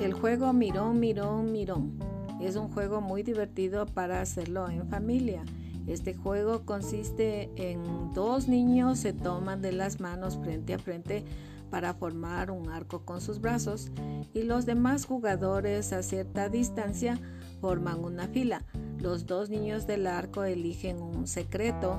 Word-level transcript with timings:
El 0.00 0.14
juego 0.14 0.54
Mirón, 0.54 0.98
Mirón, 0.98 1.52
Mirón 1.52 1.98
es 2.40 2.56
un 2.56 2.70
juego 2.72 3.02
muy 3.02 3.22
divertido 3.22 3.84
para 3.84 4.22
hacerlo 4.22 4.66
en 4.70 4.88
familia. 4.88 5.44
Este 5.86 6.14
juego 6.14 6.64
consiste 6.64 7.50
en 7.56 8.10
dos 8.14 8.48
niños 8.48 8.98
se 8.98 9.12
toman 9.12 9.60
de 9.60 9.72
las 9.72 10.00
manos 10.00 10.38
frente 10.38 10.72
a 10.72 10.78
frente 10.78 11.22
para 11.70 11.92
formar 11.92 12.50
un 12.50 12.70
arco 12.70 13.04
con 13.04 13.20
sus 13.20 13.42
brazos 13.42 13.92
y 14.32 14.44
los 14.44 14.64
demás 14.64 15.04
jugadores 15.04 15.92
a 15.92 16.02
cierta 16.02 16.48
distancia 16.48 17.20
forman 17.60 18.02
una 18.02 18.26
fila. 18.26 18.64
Los 18.98 19.26
dos 19.26 19.50
niños 19.50 19.86
del 19.86 20.06
arco 20.06 20.44
eligen 20.44 21.02
un 21.02 21.26
secreto, 21.26 21.98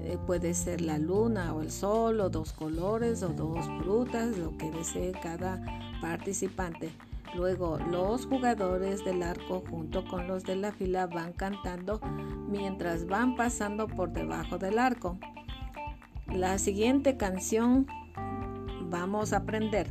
eh, 0.00 0.16
puede 0.26 0.54
ser 0.54 0.80
la 0.80 0.96
luna 0.96 1.52
o 1.52 1.60
el 1.60 1.70
sol 1.70 2.20
o 2.20 2.30
dos 2.30 2.54
colores 2.54 3.22
o 3.22 3.28
dos 3.28 3.66
frutas, 3.82 4.38
lo 4.38 4.56
que 4.56 4.70
desee 4.70 5.12
cada 5.12 5.62
participante. 6.00 6.92
Luego 7.36 7.78
los 7.90 8.24
jugadores 8.24 9.04
del 9.04 9.22
arco 9.22 9.62
junto 9.68 10.06
con 10.06 10.26
los 10.26 10.42
de 10.44 10.56
la 10.56 10.72
fila 10.72 11.06
van 11.06 11.34
cantando 11.34 12.00
mientras 12.48 13.06
van 13.06 13.36
pasando 13.36 13.86
por 13.88 14.10
debajo 14.10 14.56
del 14.56 14.78
arco. 14.78 15.18
La 16.32 16.56
siguiente 16.56 17.18
canción 17.18 17.86
vamos 18.88 19.34
a 19.34 19.38
aprender. 19.38 19.88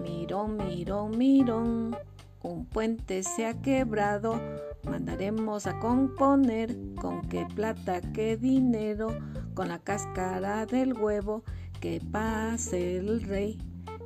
Mirón, 0.00 0.58
mirón, 0.58 1.18
mirón, 1.18 1.96
un 2.42 2.66
puente 2.66 3.24
se 3.24 3.44
ha 3.44 3.60
quebrado, 3.60 4.40
mandaremos 4.84 5.66
a 5.66 5.80
componer 5.80 6.76
con 7.00 7.22
qué 7.22 7.46
plata, 7.52 8.00
qué 8.12 8.36
dinero, 8.36 9.08
con 9.54 9.68
la 9.68 9.80
cáscara 9.80 10.66
del 10.66 10.92
huevo, 10.92 11.42
que 11.80 12.00
pase 12.12 12.98
el 12.98 13.22
rey, 13.22 13.58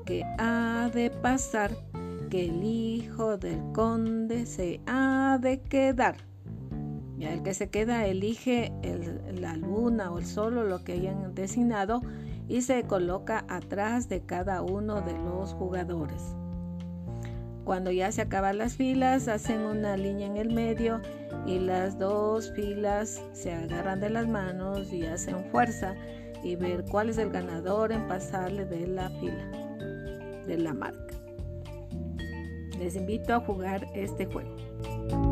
que 0.07 0.25
ha 0.39 0.91
de 0.95 1.11
pasar 1.11 1.73
que 2.33 2.47
el 2.47 2.65
hijo 2.65 3.37
del 3.37 3.61
conde 3.75 4.47
se 4.47 4.81
ha 4.87 5.39
de 5.39 5.61
quedar. 5.61 6.17
Ya 7.19 7.31
el 7.31 7.43
que 7.43 7.53
se 7.53 7.69
queda 7.69 8.07
elige 8.07 8.73
la 9.39 9.55
luna 9.55 10.11
o 10.11 10.17
el 10.17 10.25
sol 10.25 10.55
lo 10.67 10.83
que 10.83 10.95
hayan 10.95 11.35
designado 11.35 12.01
y 12.49 12.63
se 12.63 12.85
coloca 12.85 13.45
atrás 13.49 14.09
de 14.09 14.23
cada 14.23 14.63
uno 14.63 15.03
de 15.03 15.13
los 15.13 15.53
jugadores. 15.53 16.35
Cuando 17.67 17.91
ya 17.91 18.11
se 18.11 18.23
acaban 18.23 18.57
las 18.57 18.77
filas, 18.77 19.29
hacen 19.29 19.61
una 19.61 19.99
línea 19.99 20.27
en 20.27 20.39
el 20.39 20.55
medio 20.55 21.03
y 21.47 21.59
las 21.59 21.99
dos 21.99 22.51
filas 22.55 23.21
se 23.35 23.53
agarran 23.53 24.01
de 24.01 24.09
las 24.09 24.27
manos 24.27 24.91
y 24.91 25.05
hacen 25.05 25.45
fuerza 25.51 25.95
y 26.43 26.57
ver 26.57 26.87
cuál 26.87 27.11
es 27.11 27.19
el 27.19 27.29
ganador 27.29 27.93
en 27.93 28.09
pasarle 28.09 28.65
de 28.65 28.87
la 28.87 29.11
fila, 29.11 29.51
de 30.47 30.57
la 30.57 30.73
marca. 30.73 31.12
Les 32.83 32.97
invito 32.97 33.33
a 33.33 33.39
jugar 33.39 33.87
este 33.95 34.27
juego. 34.27 35.32